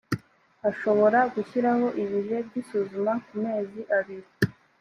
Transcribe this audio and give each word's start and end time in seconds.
ashobora 0.69 1.19
gushyiraho 1.33 1.87
ibihe 2.03 2.37
by’isuzuma 2.47 3.13
ku 3.25 3.33
mezi 3.43 3.81
abiri 3.97 4.29